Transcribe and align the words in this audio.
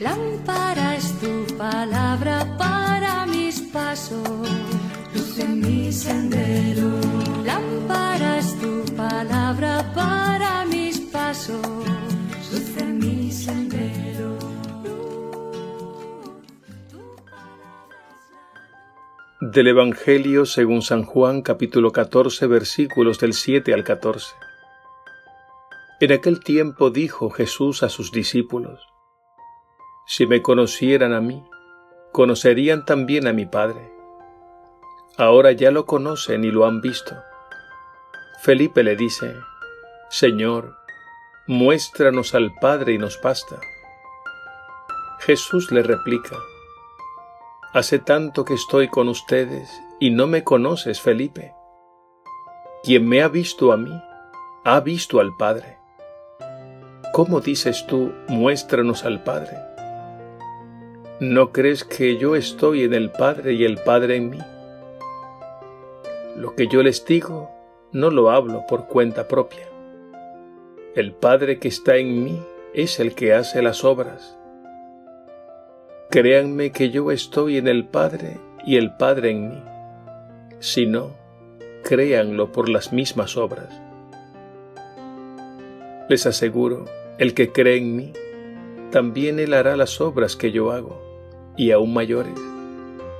Lámpara 0.00 0.96
es 0.96 1.12
tu 1.20 1.44
palabra 1.58 2.56
para 2.56 3.26
mis 3.26 3.60
pasos, 3.60 4.48
luz 5.14 5.38
en 5.38 5.60
mi 5.60 5.92
sendero. 5.92 6.88
Lámpara 7.44 8.38
es 8.38 8.58
tu 8.58 8.82
palabra 8.96 9.92
para 9.94 10.64
mis 10.64 11.00
pasos, 11.00 11.60
luz 12.50 12.76
en 12.78 12.98
mi 12.98 13.30
sendero. 13.30 14.38
Del 19.42 19.66
Evangelio 19.66 20.46
según 20.46 20.80
San 20.80 21.02
Juan 21.02 21.42
capítulo 21.42 21.92
14 21.92 22.46
versículos 22.46 23.18
del 23.18 23.34
7 23.34 23.74
al 23.74 23.84
14. 23.84 24.28
En 26.00 26.12
aquel 26.12 26.42
tiempo 26.42 26.88
dijo 26.88 27.28
Jesús 27.28 27.82
a 27.82 27.90
sus 27.90 28.10
discípulos, 28.12 28.89
Si 30.12 30.26
me 30.26 30.42
conocieran 30.42 31.12
a 31.12 31.20
mí, 31.20 31.40
conocerían 32.10 32.84
también 32.84 33.28
a 33.28 33.32
mi 33.32 33.46
Padre. 33.46 33.92
Ahora 35.16 35.52
ya 35.52 35.70
lo 35.70 35.86
conocen 35.86 36.42
y 36.42 36.50
lo 36.50 36.66
han 36.66 36.80
visto. 36.80 37.14
Felipe 38.42 38.82
le 38.82 38.96
dice, 38.96 39.36
Señor, 40.08 40.74
muéstranos 41.46 42.34
al 42.34 42.52
Padre 42.60 42.94
y 42.94 42.98
nos 42.98 43.22
basta. 43.22 43.60
Jesús 45.20 45.70
le 45.70 45.84
replica, 45.84 46.36
Hace 47.72 48.00
tanto 48.00 48.44
que 48.44 48.54
estoy 48.54 48.88
con 48.88 49.08
ustedes 49.08 49.70
y 50.00 50.10
no 50.10 50.26
me 50.26 50.42
conoces, 50.42 51.00
Felipe. 51.00 51.54
Quien 52.82 53.08
me 53.08 53.22
ha 53.22 53.28
visto 53.28 53.70
a 53.70 53.76
mí, 53.76 53.92
ha 54.64 54.80
visto 54.80 55.20
al 55.20 55.36
Padre. 55.36 55.78
¿Cómo 57.12 57.40
dices 57.40 57.86
tú, 57.86 58.12
muéstranos 58.26 59.04
al 59.04 59.22
Padre? 59.22 59.69
¿No 61.20 61.52
crees 61.52 61.84
que 61.84 62.16
yo 62.16 62.34
estoy 62.34 62.82
en 62.82 62.94
el 62.94 63.10
Padre 63.10 63.52
y 63.52 63.64
el 63.66 63.76
Padre 63.76 64.16
en 64.16 64.30
mí? 64.30 64.38
Lo 66.34 66.54
que 66.54 66.66
yo 66.66 66.82
les 66.82 67.04
digo 67.04 67.50
no 67.92 68.08
lo 68.08 68.30
hablo 68.30 68.64
por 68.66 68.86
cuenta 68.86 69.28
propia. 69.28 69.68
El 70.94 71.12
Padre 71.12 71.58
que 71.58 71.68
está 71.68 71.98
en 71.98 72.24
mí 72.24 72.42
es 72.72 73.00
el 73.00 73.14
que 73.14 73.34
hace 73.34 73.60
las 73.60 73.84
obras. 73.84 74.38
Créanme 76.08 76.72
que 76.72 76.88
yo 76.88 77.10
estoy 77.10 77.58
en 77.58 77.68
el 77.68 77.84
Padre 77.84 78.38
y 78.64 78.78
el 78.78 78.96
Padre 78.96 79.32
en 79.32 79.50
mí. 79.50 79.62
Si 80.58 80.86
no, 80.86 81.14
créanlo 81.84 82.50
por 82.50 82.70
las 82.70 82.94
mismas 82.94 83.36
obras. 83.36 83.78
Les 86.08 86.24
aseguro 86.24 86.86
el 87.18 87.34
que 87.34 87.52
cree 87.52 87.76
en 87.76 87.94
mí, 87.94 88.14
también 88.90 89.38
él 89.38 89.52
hará 89.52 89.76
las 89.76 90.00
obras 90.00 90.34
que 90.34 90.50
yo 90.50 90.72
hago, 90.72 91.09
y 91.60 91.72
aún 91.72 91.92
mayores, 91.92 92.32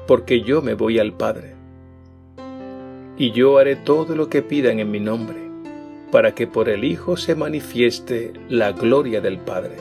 porque 0.07 0.41
yo 0.41 0.63
me 0.63 0.73
voy 0.73 0.99
al 0.99 1.13
Padre. 1.13 1.57
Y 3.19 3.33
yo 3.33 3.59
haré 3.59 3.77
todo 3.77 4.17
lo 4.17 4.31
que 4.31 4.41
pidan 4.41 4.79
en 4.79 4.91
mi 4.91 4.99
nombre, 4.99 5.37
para 6.11 6.35
que 6.35 6.47
por 6.47 6.71
el 6.71 6.85
Hijo 6.85 7.19
se 7.19 7.35
manifieste 7.35 8.33
la 8.49 8.73
gloria 8.73 9.21
del 9.21 9.41
Padre. 9.41 9.77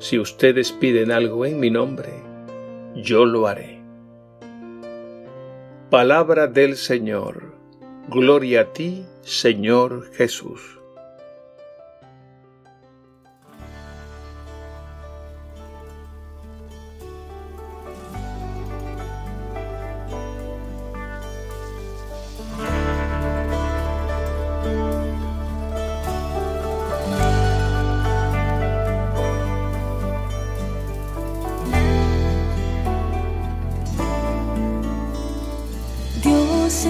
Si 0.00 0.18
ustedes 0.18 0.70
piden 0.70 1.12
algo 1.12 1.46
en 1.46 1.60
mi 1.60 1.70
nombre, 1.70 2.10
yo 2.94 3.24
lo 3.24 3.46
haré. 3.46 3.80
Palabra 5.88 6.46
del 6.46 6.76
Señor. 6.76 7.54
Gloria 8.10 8.60
a 8.60 8.72
ti, 8.74 9.06
Señor 9.22 10.12
Jesús. 10.12 10.81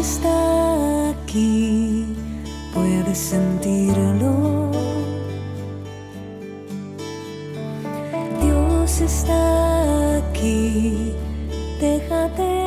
Está 0.03 1.11
aquí, 1.11 2.07
puedes 2.75 3.19
sentirlo. 3.19 4.69
Dios 8.43 9.01
está 9.01 10.17
aquí, 10.17 11.15
déjate 11.81 12.62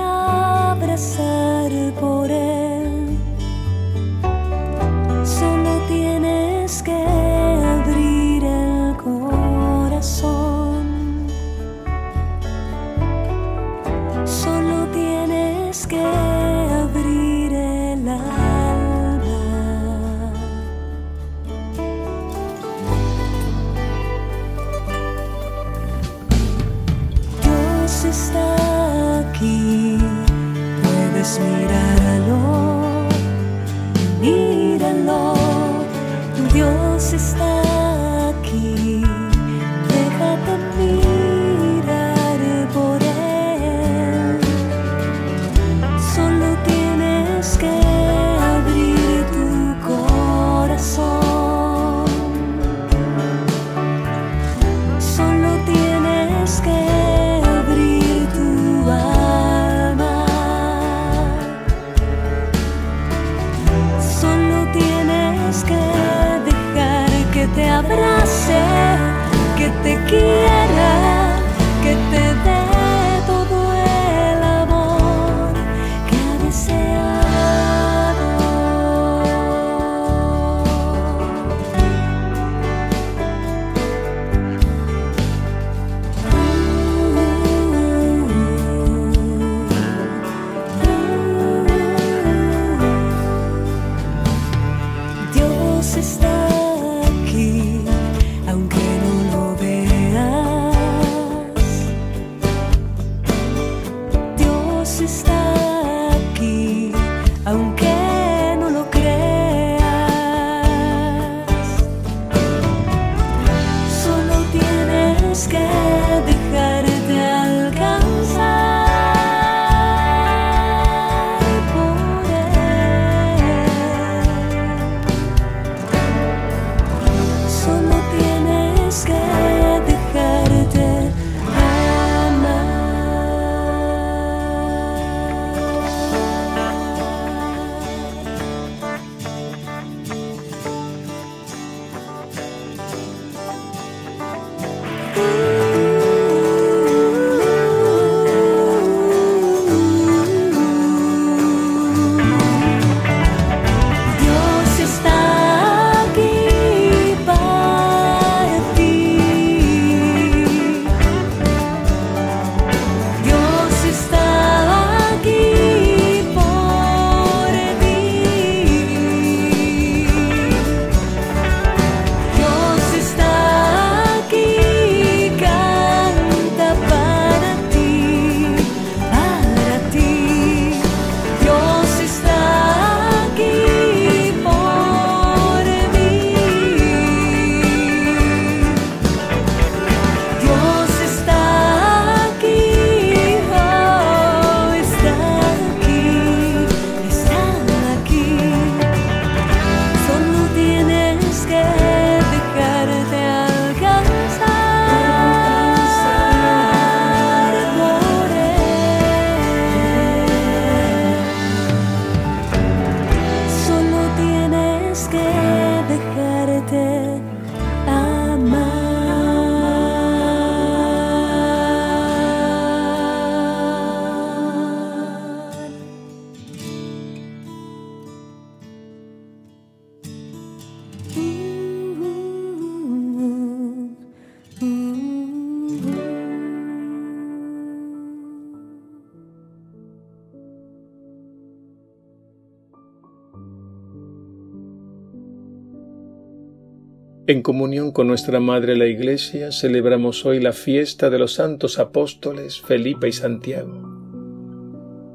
En 247.28 247.42
comunión 247.42 247.92
con 247.92 248.06
nuestra 248.06 248.40
Madre 248.40 248.78
la 248.78 248.86
Iglesia, 248.86 249.52
celebramos 249.52 250.28
hoy 250.28 250.40
la 250.40 250.54
fiesta 250.54 251.10
de 251.10 251.18
los 251.18 251.34
santos 251.34 251.80
apóstoles 251.80 252.62
Felipe 252.62 253.08
y 253.08 253.14
Santiago. 253.14 253.82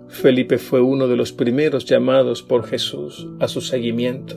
Felipe 0.09 0.59
fue 0.59 0.81
uno 0.81 1.07
de 1.07 1.15
los 1.15 1.31
primeros 1.31 1.85
llamados 1.85 2.43
por 2.43 2.67
Jesús 2.67 3.29
a 3.39 3.47
su 3.47 3.61
seguimiento. 3.61 4.37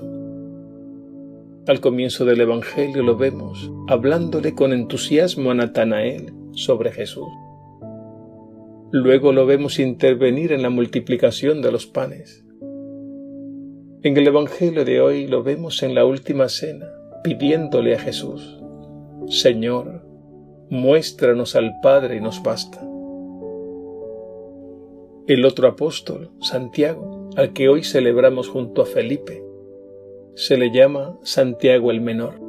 Al 1.66 1.80
comienzo 1.80 2.26
del 2.26 2.42
Evangelio 2.42 3.02
lo 3.02 3.18
vemos 3.18 3.72
hablándole 3.88 4.54
con 4.54 4.72
entusiasmo 4.72 5.50
a 5.50 5.56
Natanael 5.56 6.32
sobre 6.52 6.92
Jesús. 6.92 7.26
Luego 8.92 9.34
lo 9.34 9.48
vemos 9.48 9.80
intervenir 9.80 10.52
en 10.52 10.62
la 10.62 10.70
multiplicación 10.70 11.64
de 11.64 11.72
los 11.72 11.88
panes. 11.88 12.46
En 14.04 14.16
el 14.16 14.28
Evangelio 14.28 14.86
de 14.86 15.02
hoy 15.02 15.26
lo 15.26 15.42
vemos 15.42 15.82
en 15.82 15.96
la 15.96 16.06
última 16.06 16.50
cena 16.50 16.86
pidiéndole 17.24 17.96
a 17.96 18.00
Jesús, 18.00 18.60
Señor, 19.28 20.06
muéstranos 20.70 21.56
al 21.56 21.80
Padre 21.82 22.18
y 22.18 22.22
nos 22.22 22.44
basta. 22.44 22.86
El 25.28 25.46
otro 25.46 25.70
apóstol, 25.70 26.32
Santiago, 26.42 27.30
al 27.38 27.54
que 27.54 27.70
hoy 27.70 27.84
celebramos 27.84 28.50
junto 28.50 28.82
a 28.82 28.86
Felipe, 28.86 29.42
se 30.36 30.58
le 30.58 30.72
llama 30.72 31.18
Santiago 31.24 31.92
el 31.92 32.02
Menor, 32.02 32.42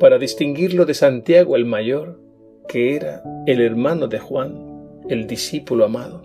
para 0.00 0.18
distinguirlo 0.18 0.84
de 0.84 0.94
Santiago 0.94 1.54
el 1.54 1.64
Mayor, 1.64 2.20
que 2.68 2.96
era 2.96 3.22
el 3.46 3.60
hermano 3.60 4.08
de 4.08 4.18
Juan, 4.18 5.00
el 5.08 5.28
discípulo 5.28 5.84
amado. 5.84 6.22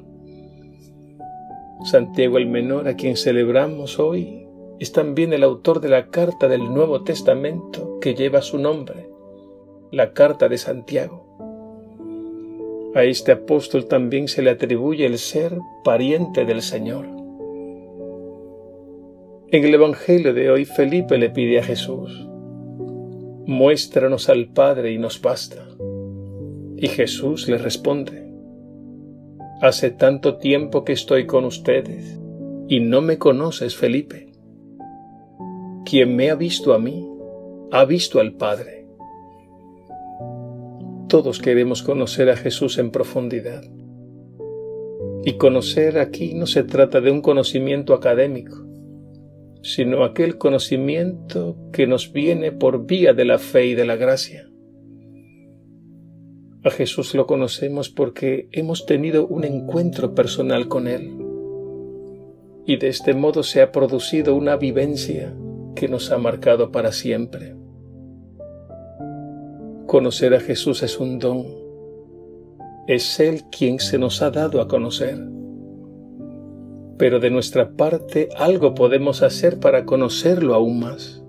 Santiago 1.83 2.37
el 2.37 2.47
Menor, 2.47 2.87
a 2.87 2.95
quien 2.95 3.15
celebramos 3.15 3.99
hoy, 3.99 4.47
es 4.81 4.91
también 4.91 5.31
el 5.31 5.43
autor 5.43 5.79
de 5.79 5.89
la 5.89 6.07
carta 6.07 6.47
del 6.47 6.73
Nuevo 6.73 7.03
Testamento 7.03 7.99
que 8.01 8.15
lleva 8.15 8.41
su 8.41 8.57
nombre, 8.57 9.07
la 9.91 10.11
carta 10.13 10.49
de 10.49 10.57
Santiago. 10.57 11.27
A 12.95 13.03
este 13.03 13.31
apóstol 13.31 13.85
también 13.85 14.27
se 14.27 14.41
le 14.41 14.49
atribuye 14.49 15.05
el 15.05 15.19
ser 15.19 15.55
pariente 15.83 16.45
del 16.45 16.63
Señor. 16.63 17.05
En 19.51 19.63
el 19.63 19.75
Evangelio 19.75 20.33
de 20.33 20.49
hoy 20.49 20.65
Felipe 20.65 21.19
le 21.19 21.29
pide 21.29 21.59
a 21.59 21.63
Jesús, 21.63 22.27
muéstranos 23.45 24.29
al 24.29 24.47
Padre 24.47 24.93
y 24.93 24.97
nos 24.97 25.21
basta. 25.21 25.63
Y 26.75 26.87
Jesús 26.87 27.47
le 27.47 27.59
responde, 27.59 28.33
hace 29.61 29.91
tanto 29.91 30.37
tiempo 30.37 30.83
que 30.83 30.93
estoy 30.93 31.27
con 31.27 31.45
ustedes 31.45 32.19
y 32.67 32.79
no 32.79 33.01
me 33.01 33.19
conoces, 33.19 33.75
Felipe. 33.75 34.30
Quien 35.91 36.15
me 36.15 36.29
ha 36.29 36.35
visto 36.35 36.73
a 36.73 36.79
mí, 36.79 37.05
ha 37.69 37.83
visto 37.83 38.21
al 38.21 38.31
Padre. 38.31 38.87
Todos 41.09 41.39
queremos 41.39 41.83
conocer 41.83 42.29
a 42.29 42.37
Jesús 42.37 42.77
en 42.77 42.91
profundidad. 42.91 43.61
Y 45.25 45.33
conocer 45.33 45.99
aquí 45.99 46.33
no 46.33 46.47
se 46.47 46.63
trata 46.63 47.01
de 47.01 47.11
un 47.11 47.21
conocimiento 47.21 47.93
académico, 47.93 48.55
sino 49.63 50.05
aquel 50.05 50.37
conocimiento 50.37 51.57
que 51.73 51.87
nos 51.87 52.13
viene 52.13 52.53
por 52.53 52.85
vía 52.85 53.11
de 53.11 53.25
la 53.25 53.37
fe 53.37 53.65
y 53.65 53.75
de 53.75 53.83
la 53.83 53.97
gracia. 53.97 54.49
A 56.63 56.69
Jesús 56.69 57.13
lo 57.15 57.27
conocemos 57.27 57.89
porque 57.89 58.47
hemos 58.53 58.85
tenido 58.85 59.27
un 59.27 59.43
encuentro 59.43 60.15
personal 60.15 60.69
con 60.69 60.87
Él. 60.87 61.17
Y 62.65 62.77
de 62.77 62.87
este 62.87 63.13
modo 63.13 63.43
se 63.43 63.61
ha 63.61 63.73
producido 63.73 64.35
una 64.35 64.55
vivencia 64.55 65.35
que 65.75 65.87
nos 65.87 66.11
ha 66.11 66.17
marcado 66.17 66.71
para 66.71 66.91
siempre. 66.91 67.55
Conocer 69.87 70.33
a 70.33 70.39
Jesús 70.39 70.83
es 70.83 70.99
un 70.99 71.19
don. 71.19 71.45
Es 72.87 73.19
Él 73.19 73.41
quien 73.51 73.79
se 73.79 73.97
nos 73.97 74.21
ha 74.21 74.31
dado 74.31 74.61
a 74.61 74.67
conocer. 74.67 75.19
Pero 76.97 77.19
de 77.19 77.29
nuestra 77.29 77.71
parte 77.71 78.29
algo 78.37 78.73
podemos 78.73 79.21
hacer 79.21 79.59
para 79.59 79.85
conocerlo 79.85 80.53
aún 80.53 80.79
más. 80.79 81.23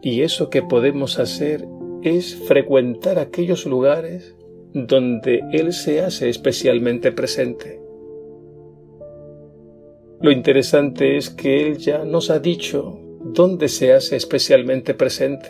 Y 0.00 0.22
eso 0.22 0.48
que 0.48 0.62
podemos 0.62 1.18
hacer 1.18 1.66
es 2.02 2.34
frecuentar 2.34 3.18
aquellos 3.18 3.66
lugares 3.66 4.34
donde 4.72 5.42
Él 5.52 5.72
se 5.72 6.00
hace 6.00 6.28
especialmente 6.28 7.12
presente. 7.12 7.81
Lo 10.22 10.30
interesante 10.30 11.16
es 11.16 11.30
que 11.30 11.66
Él 11.66 11.78
ya 11.78 12.04
nos 12.04 12.30
ha 12.30 12.38
dicho 12.38 12.96
dónde 13.24 13.68
se 13.68 13.92
hace 13.92 14.14
especialmente 14.14 14.94
presente. 14.94 15.48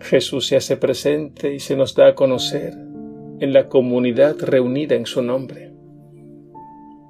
Jesús 0.00 0.46
se 0.46 0.56
hace 0.56 0.76
presente 0.76 1.54
y 1.54 1.58
se 1.58 1.74
nos 1.74 1.94
da 1.94 2.08
a 2.08 2.14
conocer 2.14 2.74
en 3.40 3.54
la 3.54 3.70
comunidad 3.70 4.36
reunida 4.40 4.94
en 4.94 5.06
su 5.06 5.22
nombre, 5.22 5.72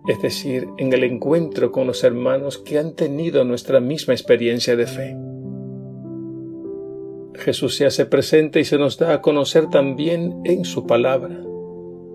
es 0.06 0.22
decir, 0.22 0.68
en 0.78 0.92
el 0.92 1.02
encuentro 1.02 1.72
con 1.72 1.88
los 1.88 2.04
hermanos 2.04 2.58
que 2.58 2.78
han 2.78 2.94
tenido 2.94 3.42
nuestra 3.44 3.80
misma 3.80 4.14
experiencia 4.14 4.76
de 4.76 4.86
fe. 4.86 5.16
Jesús 7.40 7.74
se 7.74 7.86
hace 7.86 8.06
presente 8.06 8.60
y 8.60 8.64
se 8.64 8.78
nos 8.78 8.98
da 8.98 9.14
a 9.14 9.20
conocer 9.20 9.68
también 9.68 10.42
en 10.44 10.64
su 10.64 10.86
palabra, 10.86 11.42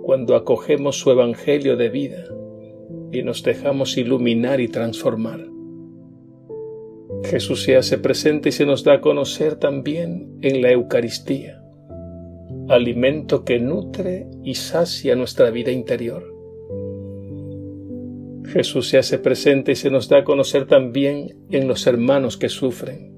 cuando 0.03 0.37
acogemos 0.37 0.97
su 0.97 1.11
Evangelio 1.11 1.75
de 1.75 1.89
vida 1.89 2.23
y 3.11 3.23
nos 3.23 3.43
dejamos 3.43 3.97
iluminar 3.97 4.59
y 4.61 4.67
transformar. 4.67 5.47
Jesús 7.23 7.63
se 7.63 7.75
hace 7.77 7.97
presente 7.97 8.49
y 8.49 8.51
se 8.51 8.65
nos 8.65 8.83
da 8.83 8.95
a 8.95 9.01
conocer 9.01 9.55
también 9.55 10.37
en 10.41 10.61
la 10.61 10.71
Eucaristía, 10.71 11.61
alimento 12.69 13.43
que 13.43 13.59
nutre 13.59 14.27
y 14.43 14.55
sacia 14.55 15.15
nuestra 15.15 15.49
vida 15.51 15.71
interior. 15.71 16.31
Jesús 18.45 18.89
se 18.89 18.97
hace 18.97 19.17
presente 19.17 19.73
y 19.73 19.75
se 19.75 19.91
nos 19.91 20.09
da 20.09 20.19
a 20.19 20.23
conocer 20.23 20.67
también 20.67 21.37
en 21.49 21.67
los 21.67 21.87
hermanos 21.87 22.37
que 22.37 22.49
sufren, 22.49 23.13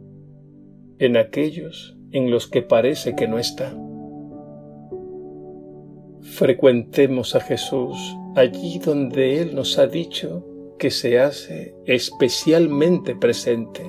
en 1.00 1.18
aquellos 1.18 1.98
en 2.12 2.30
los 2.30 2.48
que 2.48 2.62
parece 2.62 3.16
que 3.16 3.28
no 3.28 3.40
está. 3.40 3.76
Frecuentemos 6.36 7.36
a 7.36 7.42
Jesús 7.42 8.18
allí 8.36 8.80
donde 8.80 9.40
Él 9.40 9.54
nos 9.54 9.78
ha 9.78 9.86
dicho 9.86 10.44
que 10.80 10.90
se 10.90 11.20
hace 11.20 11.76
especialmente 11.86 13.16
presente 13.16 13.84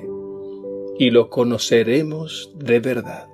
y 0.99 1.09
lo 1.09 1.31
conoceremos 1.31 2.53
de 2.55 2.79
verdad. 2.79 3.27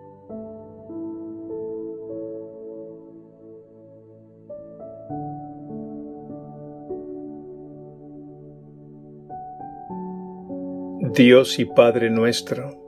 Dios 11.13 11.59
y 11.59 11.65
Padre 11.65 12.09
nuestro, 12.09 12.80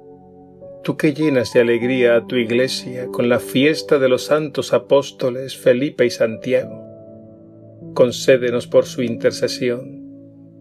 tú 0.84 0.98
que 0.98 1.14
llenas 1.14 1.54
de 1.54 1.62
alegría 1.62 2.18
a 2.18 2.28
tu 2.28 2.36
iglesia 2.36 3.08
con 3.08 3.30
la 3.30 3.40
fiesta 3.40 4.00
de 4.00 4.10
los 4.10 4.26
santos 4.26 4.74
apóstoles 4.74 5.58
Felipe 5.58 6.06
y 6.06 6.10
Santiago, 6.10 6.84
concédenos 7.94 8.68
por 8.68 8.86
su 8.86 9.02
intercesión 9.02 10.04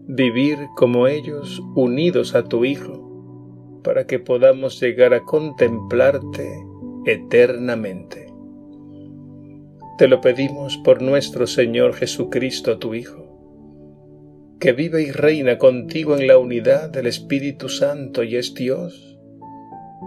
vivir 0.07 0.57
como 0.75 1.07
ellos 1.07 1.61
unidos 1.75 2.35
a 2.35 2.43
tu 2.43 2.65
Hijo, 2.65 3.81
para 3.83 4.07
que 4.07 4.19
podamos 4.19 4.81
llegar 4.81 5.13
a 5.13 5.23
contemplarte 5.23 6.49
eternamente. 7.05 8.27
Te 9.97 10.07
lo 10.07 10.21
pedimos 10.21 10.77
por 10.77 11.01
nuestro 11.01 11.47
Señor 11.47 11.93
Jesucristo, 11.93 12.79
tu 12.79 12.93
Hijo, 12.93 14.57
que 14.59 14.71
vive 14.71 15.01
y 15.03 15.11
reina 15.11 15.57
contigo 15.57 16.17
en 16.17 16.27
la 16.27 16.37
unidad 16.37 16.89
del 16.89 17.07
Espíritu 17.07 17.67
Santo 17.67 18.23
y 18.23 18.37
es 18.37 18.53
Dios, 18.53 19.12